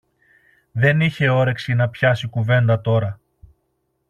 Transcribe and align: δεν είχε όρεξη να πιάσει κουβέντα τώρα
δεν 0.71 1.01
είχε 1.01 1.29
όρεξη 1.29 1.73
να 1.73 1.89
πιάσει 1.89 2.27
κουβέντα 2.27 2.81
τώρα 2.81 3.19